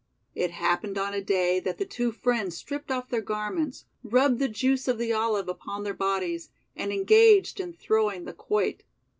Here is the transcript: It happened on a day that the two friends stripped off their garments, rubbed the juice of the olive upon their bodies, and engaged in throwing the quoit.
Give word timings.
It 0.33 0.49
happened 0.49 0.97
on 0.97 1.13
a 1.13 1.21
day 1.21 1.59
that 1.59 1.77
the 1.77 1.85
two 1.85 2.11
friends 2.11 2.57
stripped 2.57 2.89
off 2.89 3.09
their 3.11 3.21
garments, 3.21 3.85
rubbed 4.03 4.39
the 4.39 4.47
juice 4.47 4.87
of 4.87 4.97
the 4.97 5.13
olive 5.13 5.47
upon 5.47 5.83
their 5.83 5.93
bodies, 5.93 6.49
and 6.75 6.91
engaged 6.91 7.59
in 7.59 7.73
throwing 7.73 8.25
the 8.25 8.33
quoit. 8.33 8.81